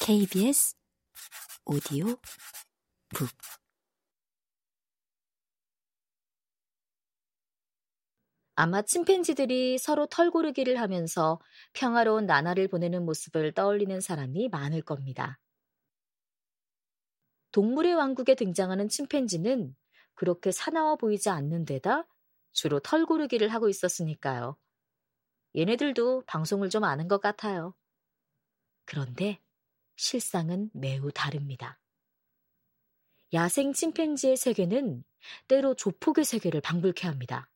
KBS 0.00 0.74
오디오 1.66 2.06
북 3.14 3.28
아마 8.54 8.82
침팬지들이 8.82 9.78
서로 9.78 10.06
털고르기를 10.06 10.78
하면서 10.78 11.40
평화로운 11.72 12.26
나날을 12.26 12.68
보내는 12.68 13.06
모습을 13.06 13.52
떠올리는 13.52 14.00
사람이 14.00 14.50
많을 14.50 14.82
겁니다. 14.82 15.38
동물의 17.52 17.94
왕국에 17.94 18.34
등장하는 18.34 18.88
침팬지는 18.88 19.74
그렇게 20.14 20.50
사나워 20.52 20.96
보이지 20.96 21.30
않는 21.30 21.64
데다 21.64 22.06
주로 22.52 22.80
털고르기를 22.80 23.48
하고 23.48 23.68
있었으니까요. 23.68 24.56
얘네들도 25.56 26.24
방송을 26.26 26.68
좀 26.68 26.84
아는 26.84 27.08
것 27.08 27.20
같아요. 27.20 27.74
그런데 28.90 29.40
실상은 29.94 30.68
매우 30.74 31.12
다릅니다. 31.12 31.78
야생 33.32 33.72
침팬지의 33.72 34.36
세계는 34.36 35.04
때로 35.46 35.74
조폭의 35.76 36.24
세계를 36.24 36.60
방불케 36.60 37.06
합니다. 37.06 37.48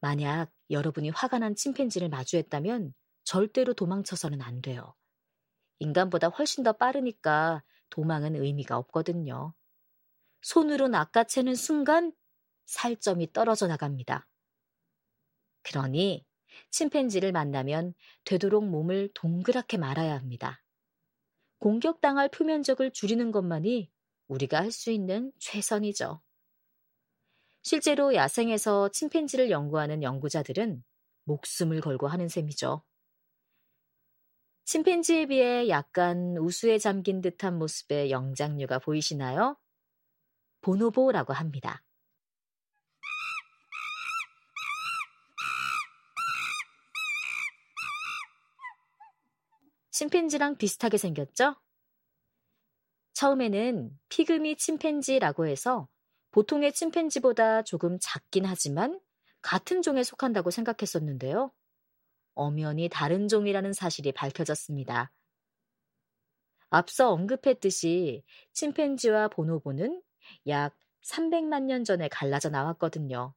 만약 0.00 0.50
여러분이 0.70 1.10
화가 1.10 1.40
난 1.40 1.54
침팬지를 1.54 2.08
마주했다면 2.08 2.94
절대로 3.24 3.74
도망쳐서는 3.74 4.40
안 4.40 4.62
돼요. 4.62 4.94
인간보다 5.78 6.28
훨씬 6.28 6.64
더 6.64 6.72
빠르니까 6.72 7.62
도망은 7.90 8.34
의미가 8.34 8.78
없거든요. 8.78 9.52
손으로 10.40 10.88
낚아채는 10.88 11.54
순간 11.54 12.14
살점이 12.64 13.34
떨어져 13.34 13.66
나갑니다. 13.66 14.26
그러니 15.64 16.24
침팬지를 16.70 17.32
만나면 17.32 17.94
되도록 18.24 18.66
몸을 18.66 19.10
동그랗게 19.14 19.78
말아야 19.78 20.14
합니다. 20.14 20.62
공격당할 21.58 22.28
표면적을 22.30 22.90
줄이는 22.92 23.30
것만이 23.32 23.90
우리가 24.28 24.58
할 24.58 24.72
수 24.72 24.90
있는 24.90 25.32
최선이죠. 25.38 26.20
실제로 27.62 28.14
야생에서 28.14 28.88
침팬지를 28.88 29.50
연구하는 29.50 30.02
연구자들은 30.02 30.82
목숨을 31.24 31.80
걸고 31.80 32.08
하는 32.08 32.28
셈이죠. 32.28 32.82
침팬지에 34.66 35.26
비해 35.26 35.68
약간 35.68 36.36
우수에 36.36 36.78
잠긴 36.78 37.20
듯한 37.20 37.58
모습의 37.58 38.12
영장류가 38.12 38.78
보이시나요? 38.78 39.56
보노보라고 40.60 41.32
합니다. 41.32 41.82
침팬지랑 49.98 50.58
비슷하게 50.58 50.96
생겼죠? 50.96 51.56
처음에는 53.14 53.90
피그미 54.08 54.54
침팬지라고 54.54 55.48
해서 55.48 55.88
보통의 56.30 56.72
침팬지보다 56.72 57.62
조금 57.62 57.98
작긴 58.00 58.44
하지만 58.44 59.00
같은 59.42 59.82
종에 59.82 60.04
속한다고 60.04 60.52
생각했었는데요. 60.52 61.52
엄연히 62.34 62.88
다른 62.88 63.26
종이라는 63.26 63.72
사실이 63.72 64.12
밝혀졌습니다. 64.12 65.10
앞서 66.70 67.10
언급했듯이 67.10 68.22
침팬지와 68.52 69.26
보노보는 69.26 70.00
약 70.46 70.76
300만 71.06 71.64
년 71.64 71.82
전에 71.82 72.06
갈라져 72.06 72.50
나왔거든요. 72.50 73.34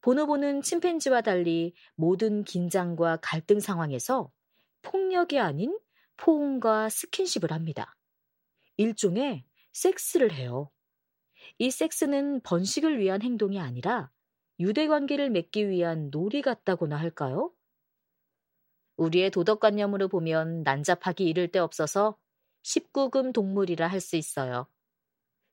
보노보는 0.00 0.62
침팬지와 0.62 1.20
달리 1.20 1.74
모든 1.94 2.42
긴장과 2.42 3.18
갈등 3.20 3.60
상황에서 3.60 4.32
폭력이 4.82 5.38
아닌 5.38 5.78
포옹과 6.16 6.88
스킨십을 6.88 7.52
합니다. 7.52 7.96
일종의 8.76 9.44
섹스를 9.72 10.32
해요. 10.32 10.70
이 11.58 11.70
섹스는 11.70 12.40
번식을 12.42 12.98
위한 12.98 13.22
행동이 13.22 13.58
아니라 13.60 14.10
유대 14.60 14.86
관계를 14.86 15.30
맺기 15.30 15.68
위한 15.68 16.10
놀이 16.10 16.42
같다고나 16.42 16.96
할까요? 16.96 17.52
우리의 18.96 19.30
도덕관념으로 19.30 20.08
보면 20.08 20.62
난잡하기 20.62 21.24
이를 21.28 21.48
데 21.48 21.58
없어서 21.58 22.18
19금 22.62 23.32
동물이라 23.32 23.86
할 23.88 24.00
수 24.00 24.16
있어요. 24.16 24.66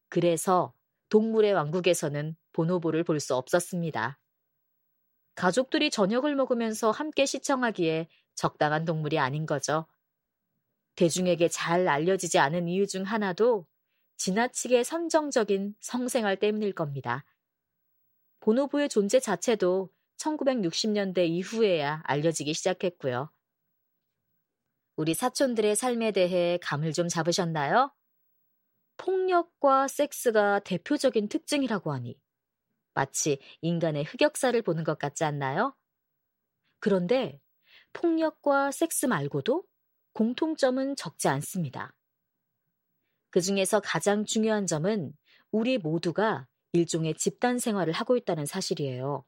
그래서 0.09 0.73
동물의 1.09 1.53
왕국에서는 1.53 2.35
보노보를 2.53 3.03
볼 3.03 3.19
수 3.19 3.35
없었습니다. 3.35 4.19
가족들이 5.39 5.89
저녁을 5.89 6.35
먹으면서 6.35 6.91
함께 6.91 7.25
시청하기에 7.25 8.09
적당한 8.35 8.83
동물이 8.83 9.19
아닌 9.19 9.45
거죠. 9.45 9.85
대중에게 10.95 11.47
잘 11.47 11.87
알려지지 11.87 12.39
않은 12.39 12.67
이유 12.67 12.85
중 12.85 13.03
하나도 13.03 13.65
지나치게 14.17 14.83
선정적인 14.83 15.75
성생활 15.79 16.35
때문일 16.35 16.73
겁니다. 16.73 17.23
보노보의 18.41 18.89
존재 18.89 19.21
자체도 19.21 19.89
1960년대 20.17 21.25
이후에야 21.29 22.01
알려지기 22.03 22.53
시작했고요. 22.53 23.31
우리 24.97 25.13
사촌들의 25.13 25.77
삶에 25.77 26.11
대해 26.11 26.59
감을 26.61 26.91
좀 26.91 27.07
잡으셨나요? 27.07 27.93
폭력과 28.97 29.87
섹스가 29.87 30.59
대표적인 30.59 31.29
특징이라고 31.29 31.93
하니 31.93 32.19
마치 32.99 33.39
인간의 33.61 34.03
흑역사를 34.03 34.61
보는 34.61 34.83
것 34.83 34.99
같지 34.99 35.23
않나요? 35.23 35.73
그런데 36.81 37.39
폭력과 37.93 38.71
섹스 38.71 39.05
말고도 39.05 39.63
공통점은 40.11 40.97
적지 40.97 41.29
않습니다. 41.29 41.95
그 43.29 43.39
중에서 43.39 43.79
가장 43.79 44.25
중요한 44.25 44.67
점은 44.67 45.13
우리 45.49 45.77
모두가 45.77 46.45
일종의 46.73 47.13
집단 47.13 47.57
생활을 47.57 47.93
하고 47.93 48.17
있다는 48.17 48.45
사실이에요. 48.45 49.23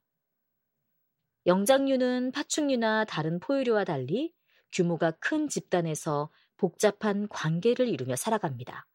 영장류는 1.46 2.34
파충류나 2.34 3.06
다른 3.06 3.40
포유류와 3.40 3.86
달리 3.86 4.34
규모가 4.74 5.12
큰 5.12 5.48
집단에서 5.48 6.30
복잡한 6.58 7.30
관계를 7.30 7.88
이루며 7.88 8.18
살아갑니다. 8.18 8.86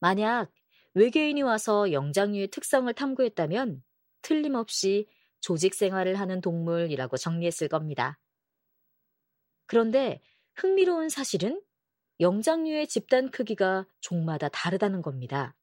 만약 0.00 0.50
외계인이 0.94 1.42
와서 1.42 1.92
영장류의 1.92 2.48
특성을 2.48 2.92
탐구했다면 2.92 3.82
틀림없이 4.22 5.08
조직 5.40 5.74
생활을 5.74 6.18
하는 6.18 6.40
동물이라고 6.40 7.16
정리했을 7.16 7.68
겁니다. 7.68 8.18
그런데 9.66 10.20
흥미로운 10.54 11.08
사실은 11.08 11.62
영장류의 12.18 12.86
집단 12.88 13.30
크기가 13.30 13.86
종마다 14.00 14.48
다르다는 14.48 15.00
겁니다. 15.00 15.54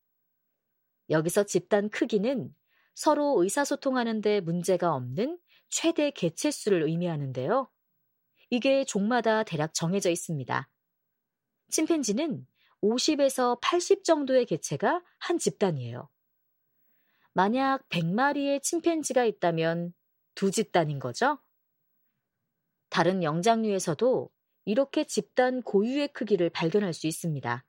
여기서 1.09 1.43
집단 1.43 1.89
크기는 1.89 2.53
서로 2.95 3.41
의사소통하는데 3.43 4.41
문제가 4.41 4.93
없는 4.95 5.39
최대 5.69 6.09
개체수를 6.09 6.83
의미하는데요. 6.83 7.69
이게 8.49 8.85
종마다 8.85 9.43
대략 9.43 9.73
정해져 9.73 10.09
있습니다. 10.09 10.69
침팬지는 11.69 12.47
50에서 12.81 13.59
80 13.61 14.03
정도의 14.03 14.45
개체가 14.45 15.03
한 15.19 15.37
집단이에요. 15.37 16.09
만약 17.33 17.87
100마리의 17.89 18.61
침팬지가 18.63 19.25
있다면 19.25 19.93
두 20.35 20.51
집단인 20.51 20.99
거죠? 20.99 21.39
다른 22.89 23.23
영장류에서도 23.23 24.29
이렇게 24.65 25.03
집단 25.03 25.61
고유의 25.61 26.09
크기를 26.09 26.49
발견할 26.49 26.93
수 26.93 27.07
있습니다. 27.07 27.65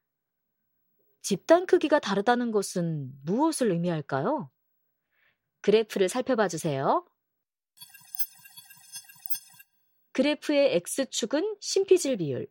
집단 1.23 1.67
크기가 1.67 1.99
다르다는 1.99 2.51
것은 2.51 3.13
무엇을 3.25 3.71
의미할까요? 3.73 4.51
그래프를 5.61 6.09
살펴봐 6.09 6.49
주세요. 6.49 7.07
그래프의 10.13 10.75
X축은 10.75 11.57
심피질 11.61 12.17
비율, 12.17 12.49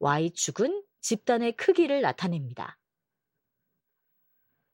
Y축은 0.00 0.82
집단의 1.00 1.56
크기를 1.56 2.00
나타냅니다. 2.00 2.78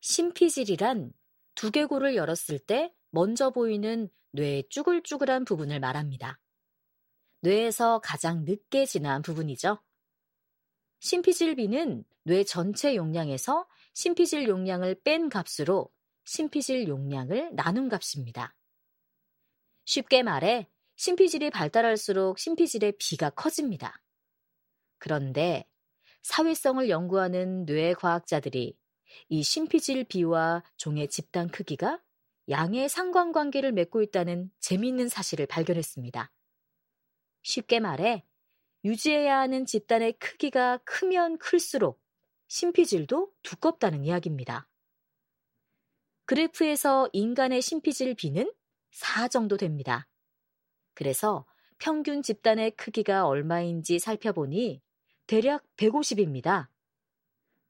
심피질이란 0.01 1.13
두개골을 1.55 2.17
열었을 2.17 2.59
때 2.59 2.93
먼저 3.11 3.51
보이는 3.51 4.09
뇌의 4.33 4.69
쭈글쭈글한 4.69 5.45
부분을 5.45 5.81
말합니다. 5.81 6.41
뇌에서 7.41 8.01
가장 8.01 8.45
늦게 8.45 8.87
진화한 8.87 9.23
부분이죠. 9.23 9.79
심피질비는 11.01 12.05
뇌 12.25 12.45
전체 12.45 12.97
용량에서 12.97 13.69
심피질 13.93 14.49
용량을 14.49 15.01
뺀 15.05 15.29
값으로 15.29 15.91
심피질 16.25 16.89
용량을 16.89 17.55
나눈 17.55 17.89
값입니다. 17.89 18.57
쉽게 19.85 20.23
말해 20.23 20.69
심피질이 20.97 21.51
발달할수록 21.51 22.39
심피질의 22.39 22.95
비가 22.99 23.31
커집니다. 23.31 24.01
그런데 24.99 25.69
사회성을 26.25 26.89
연구하는 26.89 27.67
뇌 27.67 27.93
과학자들이 27.93 28.75
이 29.29 29.43
심피질 29.43 30.05
비와 30.05 30.65
종의 30.79 31.09
집단 31.09 31.49
크기가 31.49 32.03
양의 32.49 32.89
상관관계를 32.89 33.73
맺고 33.73 34.03
있다는 34.03 34.51
재미있는 34.59 35.09
사실을 35.09 35.47
발견했습니다. 35.47 36.33
쉽게 37.43 37.79
말해 37.79 38.25
유지해야 38.85 39.39
하는 39.39 39.67
집단의 39.67 40.15
크기가 40.15 40.79
크면 40.79 41.37
클수록 41.37 42.03
심피질도 42.49 43.31
두껍다는 43.43 44.05
이야기입니다. 44.05 44.67
그래프에서 46.25 47.11
인간의 47.13 47.61
심피질 47.61 48.15
비는 48.15 48.51
4 48.93 49.29
정도 49.29 49.59
됩니다. 49.59 50.09
그래서 50.95 51.45
평균 51.77 52.23
집단의 52.23 52.71
크기가 52.73 53.27
얼마인지 53.27 53.99
살펴보니 53.99 54.81
대략 55.27 55.65
150입니다. 55.77 56.69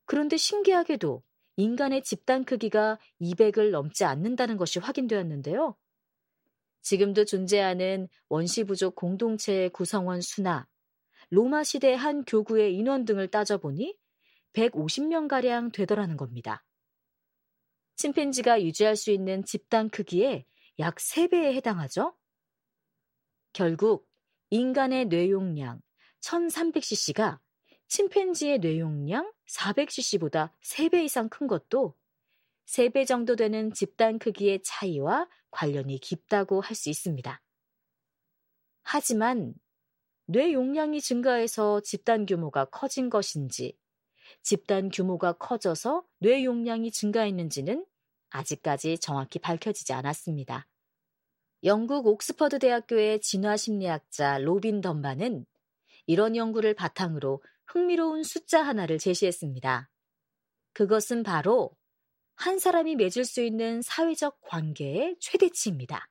그런데 0.06 0.36
신기하게도 0.36 1.22
인간의 1.56 2.02
집단 2.02 2.44
크기가 2.44 2.98
200을 3.20 3.70
넘지 3.70 4.04
않는다는 4.04 4.56
것이 4.56 4.78
확인되었는데요. 4.78 5.76
지금도 6.82 7.24
존재하는 7.24 8.08
원시부족 8.28 8.94
공동체의 8.94 9.70
구성원 9.70 10.20
수나 10.20 10.66
로마 11.30 11.64
시대 11.64 11.94
한 11.94 12.24
교구의 12.24 12.76
인원 12.76 13.04
등을 13.04 13.28
따져보니 13.28 13.96
150명가량 14.52 15.72
되더라는 15.72 16.16
겁니다. 16.16 16.64
침팬지가 17.96 18.62
유지할 18.62 18.96
수 18.96 19.10
있는 19.10 19.44
집단 19.44 19.88
크기의 19.88 20.44
약 20.78 20.96
3배에 20.96 21.54
해당하죠? 21.54 22.16
결국 23.52 24.06
인간의 24.50 25.06
뇌용량 25.06 25.80
1300cc가 26.20 27.38
침팬지의 27.88 28.58
뇌용량 28.58 29.32
400cc보다 29.48 30.50
3배 30.62 31.04
이상 31.04 31.28
큰 31.28 31.46
것도 31.46 31.94
3배 32.66 33.06
정도 33.06 33.36
되는 33.36 33.72
집단 33.72 34.18
크기의 34.18 34.62
차이와 34.62 35.28
관련이 35.50 35.98
깊다고 35.98 36.60
할 36.60 36.74
수 36.74 36.90
있습니다. 36.90 37.40
하지만 38.82 39.54
뇌 40.26 40.52
용량이 40.52 41.00
증가해서 41.00 41.80
집단 41.80 42.26
규모가 42.26 42.66
커진 42.66 43.10
것인지, 43.10 43.78
집단 44.42 44.88
규모가 44.90 45.34
커져서 45.34 46.04
뇌 46.18 46.44
용량이 46.44 46.90
증가했는지는 46.90 47.84
아직까지 48.30 48.98
정확히 48.98 49.38
밝혀지지 49.38 49.92
않았습니다. 49.92 50.66
영국 51.62 52.06
옥스퍼드 52.06 52.58
대학교의 52.58 53.20
진화심리학자 53.20 54.38
로빈 54.38 54.80
던바는 54.80 55.46
이런 56.06 56.36
연구를 56.36 56.74
바탕으로 56.74 57.42
흥미로운 57.66 58.22
숫자 58.22 58.62
하나를 58.62 58.98
제시했습니다. 58.98 59.90
그것은 60.72 61.22
바로 61.22 61.76
한 62.36 62.58
사람이 62.58 62.96
맺을 62.96 63.24
수 63.24 63.42
있는 63.42 63.80
사회적 63.82 64.40
관계의 64.42 65.16
최대치입니다. 65.20 66.08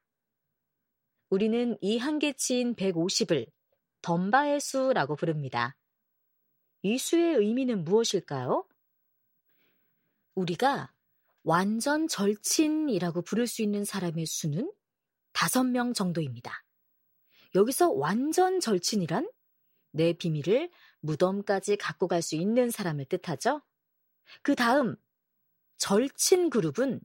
우리는 1.30 1.78
이 1.82 1.98
한계치인 1.98 2.76
150을 2.76 3.48
던바의 4.02 4.60
수라고 4.60 5.16
부릅니다. 5.16 5.76
이 6.82 6.98
수의 6.98 7.36
의미는 7.36 7.84
무엇일까요? 7.84 8.68
우리가 10.36 10.94
완전 11.44 12.08
절친이라고 12.08 13.22
부를 13.22 13.48
수 13.48 13.62
있는 13.62 13.84
사람의 13.86 14.26
수는 14.26 14.72
5명 15.34 15.94
정도입니다. 15.94 16.64
여기서 17.56 17.92
완전 17.92 18.60
절친이란 18.60 19.30
내 19.94 20.14
비밀을 20.14 20.70
무덤까지 21.02 21.78
갖고 21.78 22.08
갈 22.08 22.22
수 22.22 22.36
있는 22.36 22.70
사람을 22.70 23.06
뜻하죠. 23.06 23.62
그 24.42 24.56
다음 24.56 24.96
절친 25.78 26.50
그룹은 26.50 27.02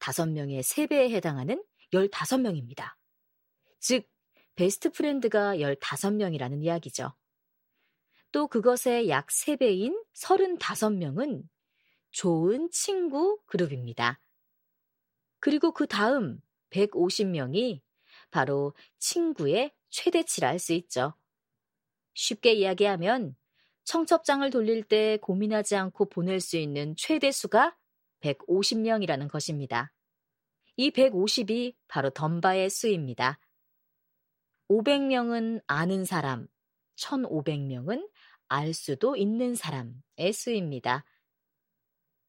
5명의 0.00 0.60
3배에 0.60 1.10
해당하는 1.10 1.62
15명입니다. 1.92 2.94
즉, 3.80 4.08
best 4.56 4.90
friend가 4.90 5.56
15명이라는 5.56 6.62
이야기죠. 6.62 7.14
또 8.32 8.48
그것의 8.48 9.08
약 9.08 9.28
3배인 9.28 9.96
35명은 10.14 11.44
좋은 12.10 12.68
친구 12.70 13.40
그룹입니다. 13.46 14.20
그리고 15.40 15.72
그 15.72 15.86
다음 15.86 16.40
150명이 16.70 17.80
바로 18.30 18.74
친구의 18.98 19.72
최대치라 19.90 20.48
할 20.48 20.58
수 20.58 20.72
있죠. 20.74 21.14
쉽게 22.14 22.52
이야기하면 22.52 23.36
청첩장을 23.84 24.48
돌릴 24.50 24.82
때 24.82 25.18
고민하지 25.22 25.76
않고 25.76 26.10
보낼 26.10 26.40
수 26.40 26.56
있는 26.56 26.94
최대 26.96 27.30
수가 27.32 27.76
150명이라는 28.20 29.30
것입니다. 29.30 29.92
이 30.76 30.90
150이 30.90 31.74
바로 31.88 32.10
덤바의 32.10 32.70
수입니다. 32.70 33.38
500명은 34.68 35.62
아는 35.66 36.04
사람, 36.04 36.46
1500명은 36.96 38.08
알 38.48 38.74
수도 38.74 39.16
있는 39.16 39.54
사람의 39.54 40.32
수입니다. 40.32 41.04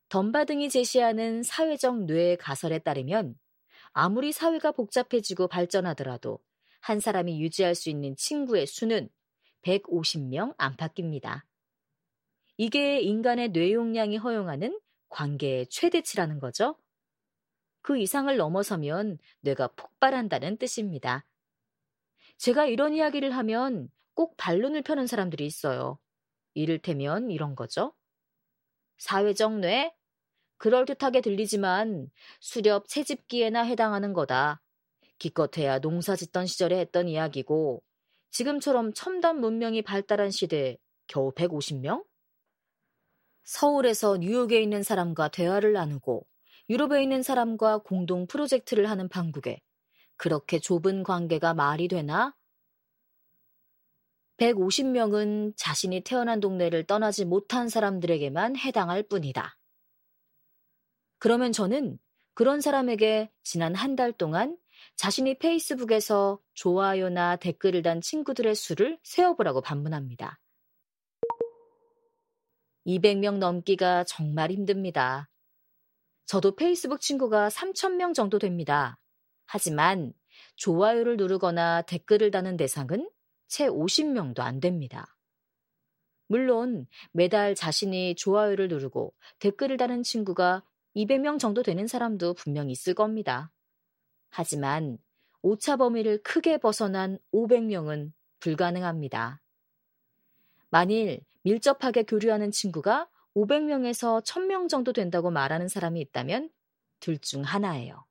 덤바 0.10 0.46
등이 0.46 0.70
제시하는 0.70 1.44
사회적 1.44 2.06
뇌 2.06 2.36
가설에 2.36 2.80
따르면 2.80 3.36
아무리 3.92 4.32
사회가 4.32 4.72
복잡해지고 4.72 5.48
발전하더라도 5.48 6.40
한 6.82 7.00
사람이 7.00 7.42
유지할 7.42 7.76
수 7.76 7.90
있는 7.90 8.16
친구의 8.16 8.66
수는 8.66 9.10
150명 9.62 10.54
안팎입니다. 10.58 11.46
이게 12.58 13.00
인간의 13.00 13.50
뇌 13.50 13.74
용량이 13.74 14.18
허용하는 14.18 14.80
관계의 15.10 15.68
최대치라는 15.68 16.40
거죠. 16.40 16.78
그 17.82 17.98
이상을 17.98 18.36
넘어서면 18.36 19.18
뇌가 19.42 19.70
폭발한다는 19.76 20.58
뜻입니다. 20.58 21.26
제가 22.38 22.66
이런 22.66 22.94
이야기를 22.94 23.32
하면 23.32 23.90
꼭 24.14 24.36
반론을 24.38 24.82
펴는 24.82 25.08
사람들이 25.08 25.46
있어요. 25.46 26.00
이를테면 26.54 27.32
이런 27.32 27.56
거죠. 27.56 27.94
사회적 28.98 29.60
뇌? 29.60 29.94
그럴듯하게 30.58 31.22
들리지만 31.22 32.12
수렵 32.42 32.88
채집기에나 32.90 33.64
해당하는 33.64 34.14
거다. 34.14 34.62
기껏해야 35.18 35.80
농사 35.80 36.16
짓던 36.16 36.48
시절에 36.48 36.78
했던 36.80 37.08
이야기고 37.08 37.82
지금처럼 38.32 38.94
첨단 38.94 39.40
문명이 39.40 39.82
발달한 39.84 40.32
시대에 40.32 40.78
겨우 41.08 41.32
150명? 41.32 42.04
서울에서 43.44 44.18
뉴욕에 44.18 44.62
있는 44.62 44.82
사람과 44.84 45.28
대화를 45.30 45.74
나누고 45.74 46.26
유럽에 46.70 47.02
있는 47.04 47.22
사람과 47.24 47.80
공동 47.80 48.28
프로젝트를 48.28 48.90
하는 48.90 49.10
방국에 49.10 49.60
그렇게 50.18 50.60
좁은 50.60 51.04
관계가 51.04 51.54
말이 51.56 51.88
되나? 51.88 52.36
150명은 54.38 55.54
자신이 55.58 56.02
태어난 56.02 56.40
동네를 56.42 56.84
떠나지 56.86 57.26
못한 57.26 57.70
사람들에게만 57.70 58.56
해당할 58.58 59.02
뿐이다. 59.04 59.58
그러면 61.20 61.52
저는 61.52 61.98
그런 62.34 62.62
사람에게 62.62 63.32
지난 63.44 63.76
한 63.76 63.96
달 63.96 64.12
동안 64.14 64.58
자신이 65.00 65.40
페이스북에서 65.40 66.42
좋아요나 66.56 67.38
댓글을 67.38 67.84
단 67.84 68.02
친구들의 68.02 68.54
수를 68.54 69.00
세어보라고 69.04 69.62
반문합니다. 69.62 70.42
200명 72.86 73.38
넘기가 73.38 74.04
정말 74.04 74.52
힘듭니다. 74.52 75.30
저도 76.26 76.58
페이스북 76.58 77.00
친구가 77.00 77.48
3,000명 77.48 78.14
정도 78.14 78.40
됩니다. 78.40 79.00
하지만 79.46 80.12
좋아요를 80.58 81.16
누르거나 81.16 81.84
댓글을 81.84 82.30
다는 82.30 82.58
대상은 82.58 83.10
채 83.48 83.70
50명도 83.70 84.42
안 84.42 84.60
됩니다. 84.60 85.16
물론 86.28 86.88
매달 87.14 87.56
자신이 87.56 88.16
좋아요를 88.16 88.68
누르고 88.68 89.16
댓글을 89.40 89.78
다는 89.78 90.04
친구가 90.04 90.66
200명 90.98 91.40
정도 91.40 91.64
되는 91.64 91.88
사람도 91.88 92.34
분명 92.34 92.70
있을 92.70 92.94
겁니다. 92.94 93.54
하지만 94.30 94.98
오차 95.42 95.78
범위를 95.78 96.22
크게 96.24 96.58
벗어난 96.58 97.18
500명은 97.34 98.12
불가능합니다. 98.40 99.42
만일 100.70 101.22
밀접하게 101.44 102.04
교류하는 102.04 102.52
친구가 102.52 103.10
500명에서 103.36 104.24
1000명 104.24 104.70
정도 104.70 104.94
된다고 104.94 105.32
말하는 105.32 105.68
사람이 105.68 106.00
있다면 106.02 106.50
둘 107.00 107.18
중 107.20 107.44
하나예요. 107.44 108.06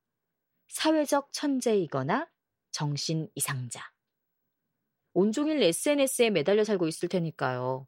사회적 0.68 1.32
천재이거나 1.32 2.28
정신 2.70 3.28
이상자. 3.34 3.90
온종일 5.12 5.62
SNS에 5.62 6.30
매달려 6.30 6.64
살고 6.64 6.87
있을 6.88 7.08
테니까요. 7.08 7.87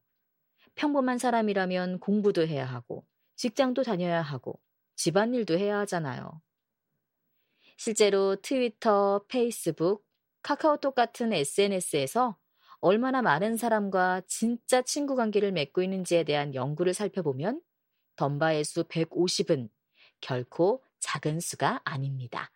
평범한 0.75 1.19
사람이라면 1.19 2.01
공부도 2.01 2.47
해야 2.47 2.67
하고, 2.67 3.07
직장도 3.37 3.83
다녀야 3.85 4.23
하고, 4.23 4.61
집안일도 4.97 5.59
해야 5.59 5.79
하잖아요. 5.81 6.43
실제로 7.83 8.37
트위터, 8.37 9.25
페이스북, 9.27 10.05
카카오톡 10.43 10.95
같은 10.95 11.33
SNS에서 11.33 12.37
얼마나 12.81 13.23
많은 13.23 13.57
사람과 13.57 14.21
진짜 14.27 14.83
친구 14.83 15.17
관계를 15.17 15.51
맺고 15.53 15.83
있는지에 15.83 16.25
대한 16.25 16.55
연구를 16.55 16.93
살펴보면 16.93 17.63
덤바의 18.17 18.65
수 18.65 18.85
150은 18.85 19.71
결코 20.21 20.85
작은 20.99 21.41
수가 21.41 21.81
아닙니다. 21.85 22.51